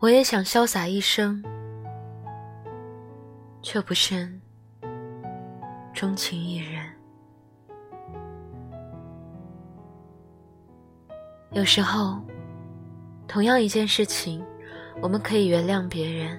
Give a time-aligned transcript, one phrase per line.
[0.00, 1.42] 我也想潇洒一生，
[3.60, 4.40] 却不慎
[5.92, 6.88] 钟情一人。
[11.50, 12.20] 有时候，
[13.26, 14.44] 同样一件事情，
[15.02, 16.38] 我们可以原谅别人，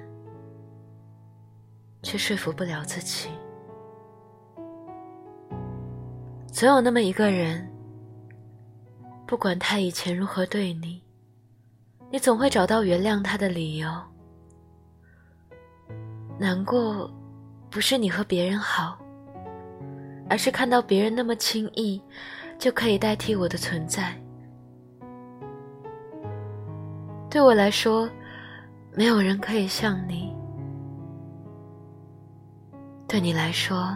[2.02, 3.28] 却说服不了自己。
[6.48, 7.70] 总有那么一个人，
[9.28, 11.04] 不管他以前如何对你，
[12.12, 13.90] 你总会找到原谅他的理由。
[16.38, 17.10] 难过，
[17.70, 18.98] 不是你和别人好，
[20.30, 22.02] 而是看到别人那么轻易
[22.58, 24.16] 就可以代替我的存在。
[27.30, 28.10] 对我来说，
[28.96, 30.34] 没有人可以像你；
[33.08, 33.96] 对你来说，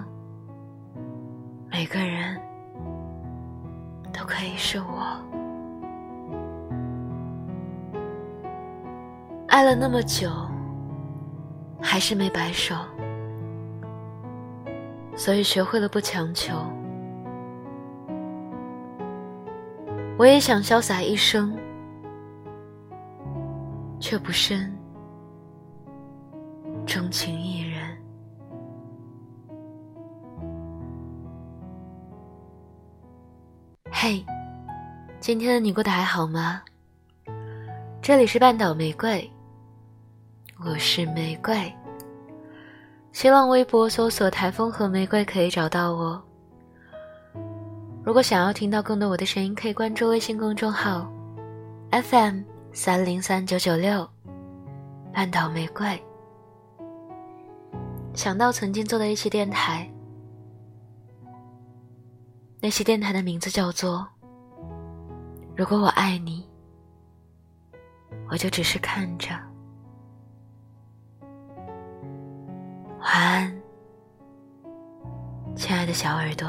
[1.72, 2.40] 每个人。
[4.16, 5.18] 都可以是我，
[9.54, 10.32] 爱了那么久，
[11.80, 12.74] 还是没白首，
[15.16, 16.56] 所以学会了不强求。
[20.18, 21.56] 我也想潇洒一生，
[24.00, 24.76] 却不深
[26.84, 27.96] 钟情一人。
[33.92, 34.26] 嘿，
[35.20, 36.64] 今天你过得还好吗？
[38.02, 39.32] 这里是半岛玫瑰，
[40.66, 41.72] 我是玫瑰。
[43.12, 46.24] 新浪微博搜索“台风和玫瑰”可以找到我。
[48.04, 51.12] 如果想要听到更多我的声音，可以关注微信公众号
[51.92, 52.42] FM
[52.72, 54.08] 三零三九九六
[55.14, 56.02] 半岛玫瑰。
[58.14, 59.90] 想到曾经做的一期电台。
[62.62, 64.08] 那些电台的名字叫做
[65.58, 66.48] “如果我爱你，
[68.30, 69.28] 我就只是看着”。
[73.04, 73.62] 晚安，
[75.58, 76.48] 亲爱的小耳朵。